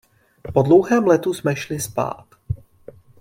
[0.53, 2.25] Po dlouhém letu jsme šli spát.